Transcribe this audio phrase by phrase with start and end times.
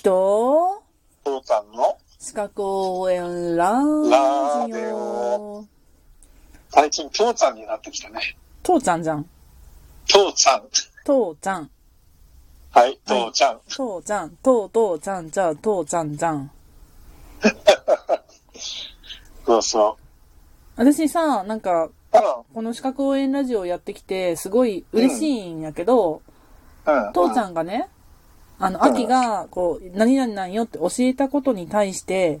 [0.00, 0.82] きと、
[1.24, 1.98] 父さんの？
[2.18, 5.66] 四角応援ラジラジオオ。
[6.70, 8.18] 最近父ちゃんになってきたね。
[8.62, 9.26] 父ちゃんじゃん。
[10.06, 10.62] 父ちゃん。
[11.04, 11.70] 父ちゃん。
[12.70, 13.60] はい、父ちゃん。
[13.68, 14.30] 父ちゃん。
[14.42, 16.50] 父父ちゃんじゃあ父ちゃんじゃん。
[19.44, 19.98] そうそ
[20.76, 21.90] 私さ、なんか、う。
[21.90, 21.92] うん。
[22.54, 26.22] この四角応援ラジオやってきて、すごい嬉しいんやけど、
[26.86, 27.12] うん。
[27.12, 27.90] 父ちゃんがね、
[28.60, 32.40] あの、秋が、こう、何々なんよって教えたことに対して。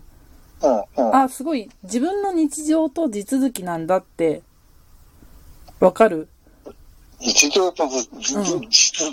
[0.96, 4.42] あ、すごい、自分の日常と地続きなんだって、
[5.80, 6.28] わかる？
[7.18, 8.68] 日常と地続き？
[8.68, 9.12] 地続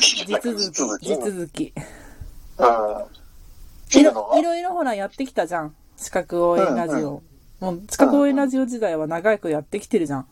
[0.00, 1.72] き地続き、て地続き。
[3.94, 5.74] いろいろいろほらやってきたじゃん。
[5.96, 7.22] 四角応援ラジオ。
[7.60, 10.26] もう四角応援ラジオ時代は長くやってきてるじゃん。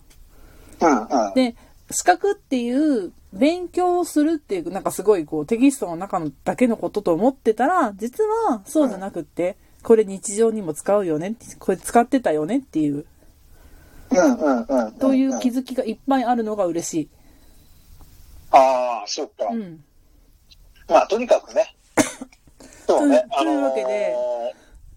[0.80, 0.98] うん。
[0.98, 1.34] うん。
[1.34, 1.54] で、
[1.91, 2.73] 四角ってい
[3.06, 13.04] う勉強をするっていう、なんかすごいこうテキストの中のだけのことと思ってたら、実はそうじゃなくって、これ日常にも使うよねこれ使ってたよねっていう、
[14.10, 14.35] うん。
[14.35, 14.66] うん。
[14.66, 14.93] うん。
[14.93, 17.09] という気づきがいっぱいあるのが嬉しい。
[18.51, 19.46] ああ、そっか。
[19.51, 19.85] うん。
[20.88, 21.74] まあ、とにかくね。
[22.87, 23.24] そうね。
[23.37, 24.15] というわけで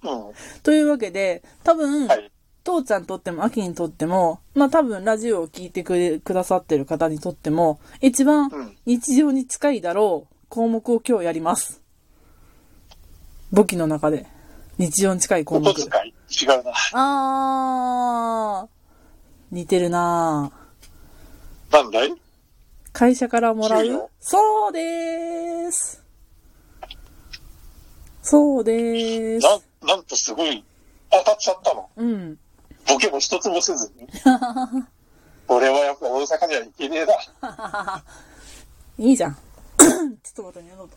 [0.03, 2.07] あのーというわけで、多分、うん。
[2.07, 2.31] はい。
[2.67, 11.81] 父ちゃんにとっても、秋にとっても、まあ多分ラジオを聞いてくれ、くださってる方にとっても、一番うん日常に近いだろう項目を今日やります。
[13.53, 14.27] 簿記の中で。
[14.77, 15.73] 日常に近い項目お。
[15.73, 16.73] 小遣い違うな。
[16.93, 22.13] あー、似てるなぁなんだい？
[22.91, 24.09] 会社からもらう？
[24.19, 26.03] そうでーす。
[28.21, 29.47] そうでーす。
[29.83, 30.65] な、なんとすごい
[31.09, 31.89] 当たっちゃったの。
[31.95, 32.37] うん。
[32.87, 34.07] ボケも一つもせずに。
[35.47, 38.03] 俺はやっぱ大阪には行けねえだ。
[38.97, 39.33] いいじゃん。
[39.77, 40.89] ちょっと待ってね、喉。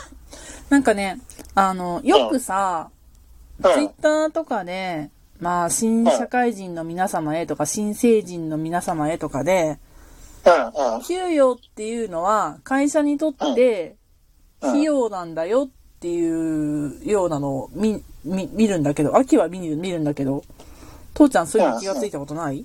[0.70, 1.20] なんかね、
[1.54, 2.90] あの、よくさ、
[3.62, 3.72] うん。
[3.72, 9.78] ツイッターとかで、まあ、新社会人の皆様へとか、新成人の皆様へとかで。
[11.06, 13.96] 給与っていうのは会社にとって
[14.60, 15.68] うん費用なんだよっ
[16.00, 20.42] ていうようなのを見、見、見るんだけど、秋は見る、見るんだけど、
[21.14, 22.64] 父ちゃんそういうの気がついたことない？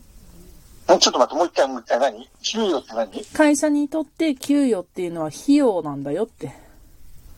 [0.87, 2.27] ちょっと待って、もう一回、もう一回何？
[2.41, 3.25] 給与って何？
[3.25, 6.51] 会社にとって給与っていうのは費用なんだよって。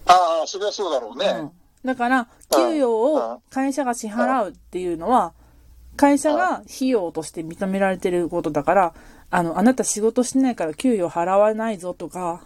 [0.05, 1.27] ああ、それはそうだろうね。
[1.27, 1.51] うん。
[1.83, 5.33] だから、給与を会社が支払うっていうのは、
[5.97, 8.93] 会社が費用として認められてることだから、
[9.29, 12.41] あの、あなた仕事してないから給与払わないぞとか、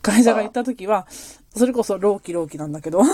[0.00, 1.06] 会社が言ったときは、
[1.54, 3.02] それこそ労基労基なんだけど。
[3.02, 3.04] い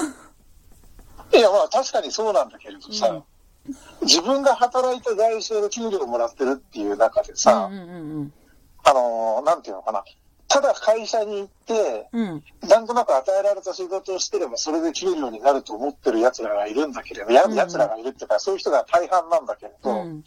[1.37, 3.23] や、まあ確かにそうなんだけれどさ、
[4.03, 7.79] 自分が働いた外資で給料をもらってるっていう中でさ、うんう
[8.23, 8.33] ん
[8.85, 10.05] あのーなんていうのかな。
[10.49, 12.43] ただ会社に行って、うん。
[12.63, 12.69] うん。
[12.69, 20.25] なんとなく与えられた仕事をしてれば、それで給料になると思ってる奴らがいるんだけれど、やうん奴らがいるっていうか、そういう人が大半なんだけれど、うん。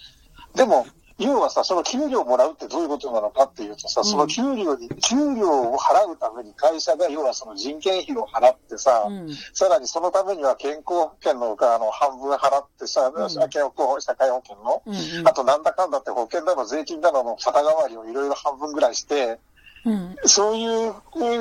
[0.56, 0.88] でも、
[1.18, 9.30] 要はさ、その給料をもらうってどういうことなのかっていうとさ、その給料に、給料を払うために会社が要はその人件費を払ってさ、うん。
[9.54, 19.40] さらにそのためには健康保険のあの半分払ってさ、ん健康保社会保険の、うんうんあとなんだかんだって保険だの税金だのの肩代わりをいろいろ半分ぐらいして、
[19.86, 20.16] うん。
[20.26, 20.94] そういう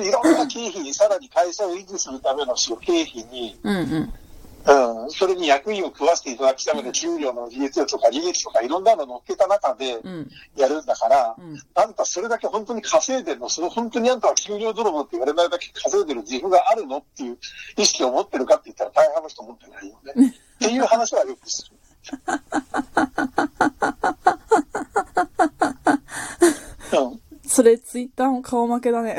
[0.05, 4.13] いろんな経費にさらに会社を維持するための諸経費に、うんうん。
[4.67, 10.31] うん、それに役員を食わせていただくための給料の利益とか利益とかいろんなの乗っけた中でうん。
[10.57, 17.39] やるんだから、うんあんたそれだけ本当に稼いでるのその本当にあんたは給料泥棒って言われないだけ稼いでる自負があるのっていう
[17.77, 20.35] 意識を持ってるかって言ったら大半の人持ってないよね。
[20.57, 21.73] っていう話はよくする。
[27.01, 29.17] うんそれツイッターも顔負けだね。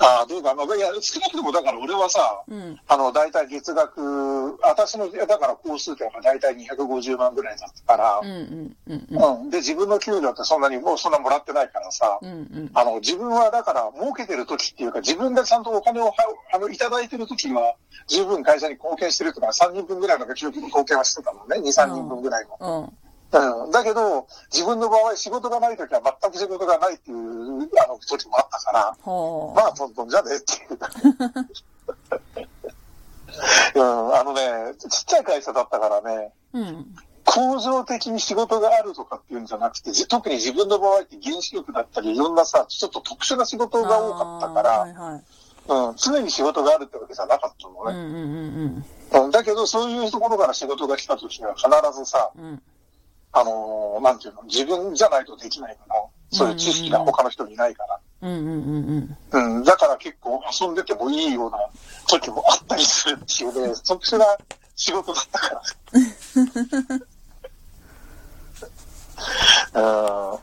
[0.00, 0.62] ああ、どうかな。
[0.62, 2.80] いや、少なくともだから俺はさ、うん。
[2.86, 9.42] あの、大体月額、私の、だから工数点が大体250万ぐらいだったからうん、うんうんうん。
[9.42, 9.50] うん。
[9.50, 12.70] で、自分の給料ってそんなに、もうそんなもらってないからさ、うんうん。
[12.74, 16.12] あの、自分はだから、儲けてる時っていうか、自分がちゃんとお金をは、
[16.52, 17.74] あの、いただいてる時は、
[18.06, 22.82] 十分会社に貢献してるとか、3人分ぐらいの給料貢献はしてたのね、2、3人分ぐらいの。
[22.82, 23.07] うん。
[23.30, 23.70] うん。
[23.70, 30.78] だけど、自分の場合、仕事がない時は全く仕事がないっていう、あの、時もあったから、はまあ、トントンじゃねえっていう。
[33.76, 36.58] うん、あのね、ちっちゃい会社だったからね、あ。
[36.58, 36.96] うん。
[37.24, 45.22] 構造的に仕事があるとかっていうんじゃなくて、じ特に自分の場合って原子力だったり、いろんなさ、ちょっと特殊な仕事が多かったから、はいはい。
[45.68, 47.92] うん、常に仕事があるってわけじゃなかったのね。
[47.92, 52.62] うんうんうんうん、だけど、そういうところから仕事が来た時には必ずさ、うん。
[53.34, 53.40] うん。
[53.40, 58.00] あのーなんていうの、自分じゃないとできないから、そういう知識が他の人にないから。
[58.22, 59.56] うんうんうんうん。
[59.58, 59.64] うん。
[59.64, 61.58] だから結構遊んでてもいいような
[62.08, 64.26] 時もあったりするっていうね、 特殊な
[64.76, 65.62] 仕事だったから。
[70.32, 70.38] うん。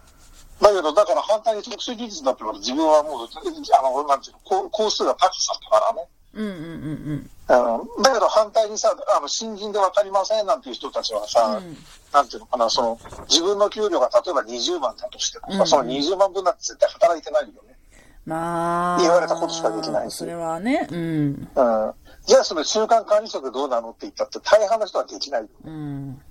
[0.62, 6.08] だけど、だから反対に特殊技術になってから自分はもう、あの、なんていうの、こう工数が高かったからね。
[6.36, 8.04] うんうんうんうん。
[8.04, 11.78] だけど反対にさ、あの、新人でわかりませんなんていう人たちはさ、うん
[12.14, 17.78] なんていうのかな、その、自分の給料が例えば20万だとしても、うんその20万分なんて絶対働いてないよね。
[18.26, 19.02] まあ。
[19.02, 20.98] 言われたことしかできないしそれはね、うん。
[20.98, 21.94] うん。
[22.26, 25.50] じゃあその中間管理職どうなのって言ったって大半の人はできないよ。
[25.64, 26.22] うん。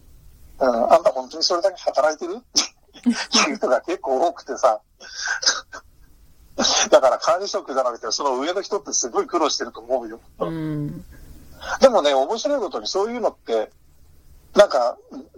[0.61, 0.93] うん。
[0.93, 2.39] あんた本当にそれだけ働いてる？
[2.39, 2.41] っ
[3.03, 4.81] ていう人が結構多くてさ。
[6.91, 10.21] だから管理職じゃなくて、その上の人ってすごい苦労してると思うよ。
[10.39, 11.05] うん。
[11.81, 13.71] でもね、面白いことにそういうのって、
[14.55, 14.97] なんか、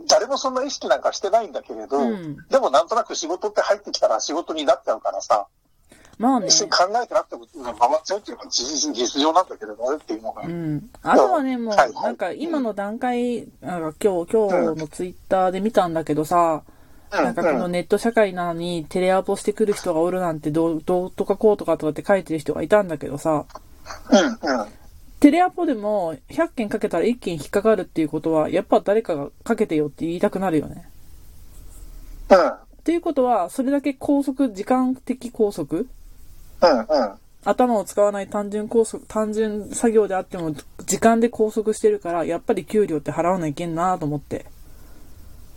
[0.09, 5.47] 誰もそんな意識なんかしてないんだけれど、うんでもなんとなく仕事って入ってきたら仕事になっちゃうからさ、
[6.19, 6.49] まあね。
[6.49, 10.43] 一緒に考えてなくても回っちゃうっていうか、事実実情なんだけれどねっていうのが。
[10.43, 10.91] うん。
[11.03, 16.76] あとはね、もう、はいはいなんか今の段階、なんか今日、今日のツイッターで見たんだけどさ、うん
[17.11, 23.45] なんかこのネット社会なのにテレアポしてくる人がおるなんてどう、どうとかこうとかとかって書いてる人がいたんだけどさ。
[25.21, 30.89] テレアポでも100件かけたら1件引っかかるっていうことは、やっぱ誰かがかけてよって言いたくなるよね。
[32.31, 35.87] うん、っていうことは、それだけ拘束、時間的拘束うん、
[36.61, 37.13] うん。
[37.45, 40.55] 頭を使わない単純拘束、単純作業であっても、
[40.85, 44.47] 時間で拘束してるから、やっぱり給料って払わないけんなと思って。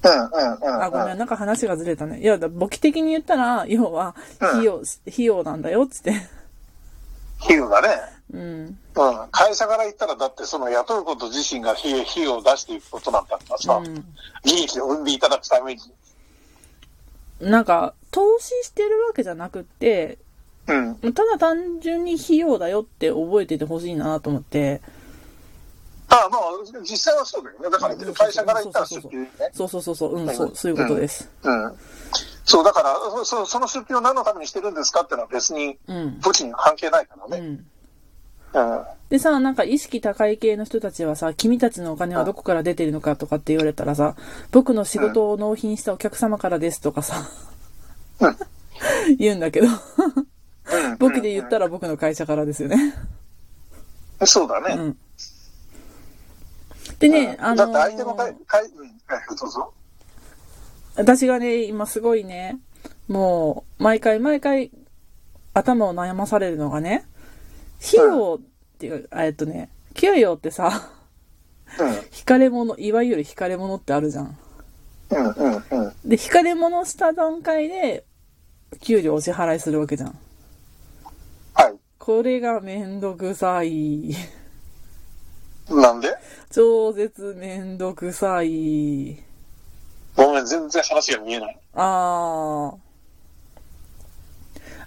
[0.04, 0.84] うん、うん、うん。
[0.84, 2.22] あ、ごめん、なんか話がずれたね。
[2.22, 6.14] いや、だ簿記的に言ったら、要は、費用、費用なんだよ、つって。
[7.44, 7.88] 費用だね。
[8.34, 8.42] うん。
[8.42, 8.78] うん。
[9.32, 13.96] 会社から言ったら、だってその雇うこと自身が費費用を出していくことなんだからさ、うん。
[14.46, 15.82] 利益を生んでいただくために。
[17.42, 20.18] なんか、投資してるわけじゃなくって、
[20.68, 21.14] うん。
[21.14, 24.82] ただ単純に費用だよって覚えててほしいなと思って。
[26.10, 27.70] ああ、まあ、実際はそうだよね。
[27.70, 29.30] だから、会社から言ったら出給ね。
[29.54, 31.30] そうそうそうそう、うん、そう、そういうことです。
[31.44, 31.74] うん。
[32.46, 36.20] そう、だから、そその出費を何のためにしてるんですかってのは別に、うん。
[36.20, 37.66] 武器に関係ないからね。
[38.54, 38.70] うん。
[38.76, 38.84] うん。
[39.10, 44.16] でさ、なんか意識高い系の人たちはさ、君たちのお金はどこから出てるのかとかって言われたらさ、
[44.52, 47.30] 僕の仕事を納品したお客様からですとかさ、
[48.20, 48.38] うん
[49.18, 49.78] 言うんだけど、うん
[51.00, 52.94] 僕で言ったら僕の会社からですよね。
[54.26, 54.76] そうだね。
[54.76, 54.98] うん。
[57.00, 59.74] でね、あのだって相手のどうぞ。
[60.96, 62.60] 私がね、今すごいね、
[63.08, 64.72] もう、毎回毎回、
[65.54, 67.06] 頭を悩まされるのがね、
[67.82, 70.90] 費用っていうか、えっとね、給与ってさ、
[71.80, 71.88] うん。
[71.90, 74.38] 引かれ物、いわゆる引かれ物ってあるじゃん。
[75.12, 75.64] うん、うん、うん。
[76.06, 78.04] で、引かれ物した段階で、
[78.82, 80.18] 給料お支払いするわけじゃん。
[81.54, 81.76] はい。
[81.98, 84.16] これがめんどくさい。
[85.70, 86.10] なんで？
[86.52, 89.24] 超絶めんどくさい。
[90.16, 91.58] ごめん、全然話が見えない。
[91.76, 92.78] あー。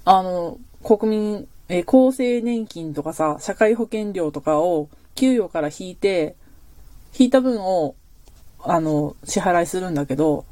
[0.05, 6.35] あの、国民、えー厚生年金とかさ、社会保険料とかを給与から引いて、
[7.17, 7.95] 引いた分を、
[8.59, 10.45] あの、支払いするんだけど、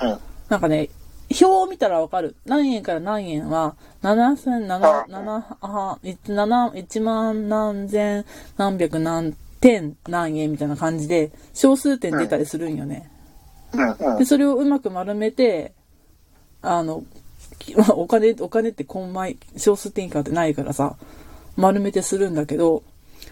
[0.00, 0.18] うん。
[0.48, 0.90] なんかね、
[1.28, 2.36] 表を見たらわかる。
[2.44, 8.24] 何円から何円は、七千、七、七、あ、一、七、一万何千、
[8.56, 9.34] 何百何
[9.66, 13.10] 点、何円みたいな感じで、小数点出たりするんよね。
[13.72, 14.24] うん、うんで、。
[14.24, 15.72] それをうまく丸めて、
[16.62, 17.02] あの、
[17.58, 20.96] き お金、お金ってコンマイ、小数点以下ってないからさ、
[21.56, 22.84] 丸めてするんだけど、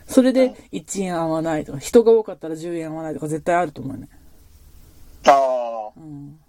[0.09, 4.09] それで1円合わないとか、人が多かったら10円合わないとか絶対あると思うね。
[5.27, 6.41] あうん。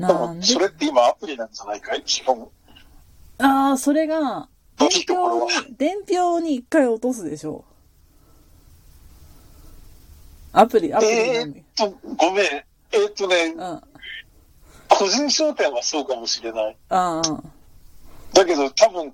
[0.00, 0.06] あ。
[0.08, 2.02] でも、なんでそれって今アプリなんじゃないかい？
[2.02, 2.48] 基本。
[3.38, 7.64] ああ、それが、伝票に、伝票に一回落とすでしょ。
[10.54, 12.46] アプリ、アプリえっと、ごめん。
[12.46, 13.60] えーっとね、うん。
[13.60, 13.82] あ
[14.88, 16.76] 個人商店はそうかもしれない。
[16.88, 17.52] あ、うん。
[18.32, 19.12] だけど、多分、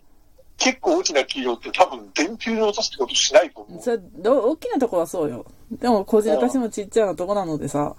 [0.58, 3.82] 結構大きな企業って多分、電球に落とすってことしないと思う。
[3.82, 5.46] それど大きなとこはそうよ。
[5.72, 7.96] でも、個人、うん私もちっちゃなとこなのでさ、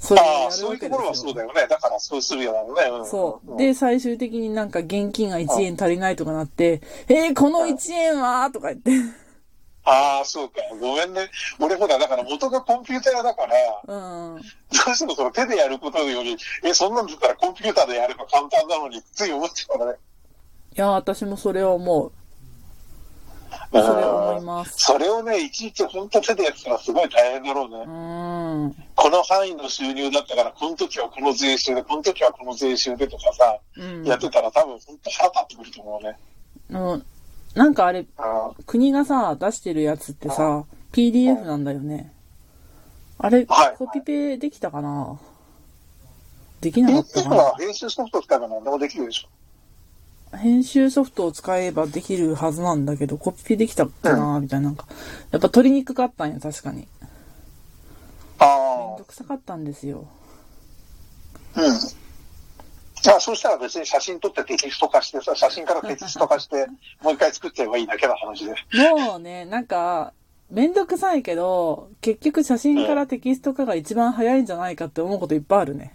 [0.00, 0.90] そあそういうと。
[0.90, 1.68] ころはそうだよね。
[1.68, 2.82] だからそうするよね。
[2.90, 3.54] うんそう。
[3.54, 9.21] んで、最終的になんか現金が1円足りないとかなって、えー、この1円はとか言って。
[9.84, 10.60] ああ、そうか。
[10.80, 11.28] ごめんね。
[11.58, 13.54] 俺ほら、だから元がコンピューターだから、
[13.86, 14.40] うん。
[14.40, 14.42] ど
[14.92, 19.98] うしてもその手でやることより、え、そんなんだったらコンピューターでやれば簡単なのに、つい思っちゃうからね。
[20.76, 22.12] いや、私もそれを思う。
[23.72, 24.74] それを思います。
[24.76, 27.76] それをね、いちいち本当手でやってたらすごい大変だろうね。
[27.78, 28.74] うん。
[28.94, 34.04] コこの範囲の収入だったから、この時はこの税収で、この時はこの税収でとかさ、うん。
[34.04, 36.16] やってたら多分本当腹立ってくると思うね。
[36.70, 37.06] もう
[37.54, 42.12] なんかあれ、あ国がさ、出してるやつってさ、PDF なんだよね。
[43.18, 45.18] あれ、はいコピペできたかな？
[46.60, 49.28] できなかった PDF かは編集ソフト使えば何でもできるでしょ。
[50.32, 54.40] な編集ソフトを使えばできるはずなんだけど、コピペできたっけな？
[54.40, 54.86] みたいな、なんか。
[55.30, 56.76] やっぱ取りにくかったんや、確かに。
[56.78, 56.88] めん
[58.38, 60.06] あどくさかったんですよ。
[61.54, 61.60] あ。
[61.60, 61.78] うん。
[63.08, 66.66] あそうしたら別に写真撮ってテキスト化してさ、写真からテキスト化して、
[67.02, 68.54] もう一回作っちゃえばいいだけの話で。
[69.06, 70.12] もうね、なんか、
[70.50, 75.94] めんどくさいけど、結局写真からテキスト化が一番早いんじゃないかって思うこといっぱいあるね。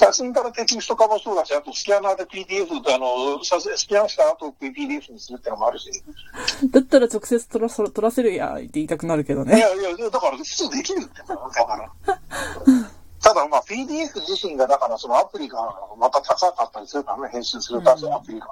[0.00, 5.90] 写真からテキスト化もそうだし、あとスキャナーで PDF で、あの、さスキャンした後 PDF にするってのもあるし。
[6.70, 9.58] だったら直接撮ら撮らせるやって言いたくなるけどいね。
[9.58, 12.18] やいや、だから普通できるってだから。
[13.28, 15.58] ただまあ PDF 自身がだからそのアプリが
[15.98, 18.48] また高かったりするからね、編集するとうんアプリが。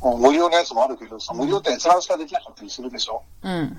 [0.00, 3.22] 無料のやつもあるけどさ、無料って閲覧しかできなかったりするでしょ？
[3.42, 3.78] うん。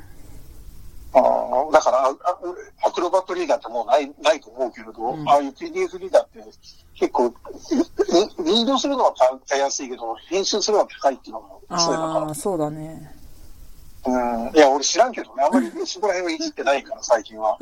[1.13, 6.39] あーだからああアクロバットリーダーってもうないないと思うけれど、うんああいう PDF リーダーって
[6.99, 7.33] 結構、
[8.39, 9.13] リリードするのは
[9.47, 13.15] たやすいけど、編集するのは高いっていうのもそうだからああ、そうだね。
[14.05, 14.51] うん。
[14.55, 15.43] いや、俺知らんけどね。
[15.43, 17.57] あんまりそこら辺はいじってないから、 最近は。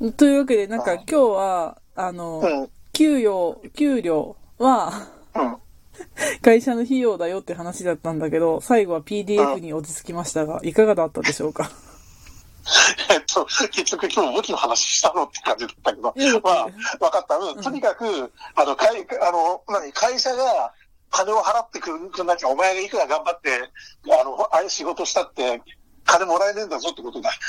[0.00, 0.12] うん。
[0.12, 2.70] というわけで、なんかうん今日は、あの、うん。
[2.92, 5.56] 給与、給料はうん。
[6.42, 11.70] 会社の費用だよって話だったんだけど、最後は PDF に落ち着きましたが、いかがだったでしょうか？
[13.10, 16.66] えっと、結局今日武器の話したのって感じだったけど、まあ、
[16.98, 17.36] 分かった。
[17.36, 17.62] うん。
[17.62, 20.72] とにかく、あの、会、あの、何、会社が
[21.16, 23.70] 金を払ってくるなきゃ、お前がいくら頑張って、
[24.04, 25.62] あの、ああいう仕事したって、
[26.04, 27.30] 金もらえねえんだぞってことだ。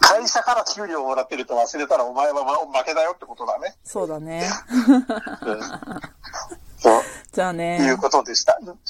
[0.00, 3.74] 会社から給料をもらってると忘れたら、お前はま負けだよってことだね。
[3.84, 4.46] そうだね。
[5.42, 5.60] うん。
[6.78, 7.02] そう。
[7.32, 7.96] じゃあいうね。
[7.98, 8.58] ことでした。